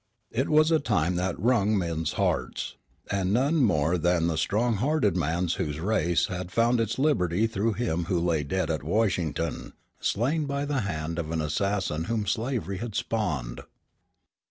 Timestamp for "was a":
0.49-0.79